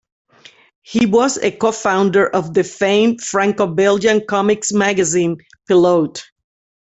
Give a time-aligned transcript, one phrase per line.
[0.81, 5.37] He was a co-founder of the famed Franco-Belgian comics magazine
[5.69, 6.23] "Pilote".